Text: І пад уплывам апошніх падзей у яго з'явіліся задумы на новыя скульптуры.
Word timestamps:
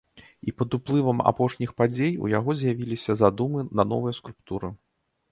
І 0.51 0.51
пад 0.59 0.69
уплывам 0.77 1.19
апошніх 1.31 1.73
падзей 1.81 2.13
у 2.27 2.29
яго 2.31 2.55
з'явіліся 2.61 3.11
задумы 3.21 3.61
на 3.81 3.85
новыя 3.91 4.13
скульптуры. 4.21 4.71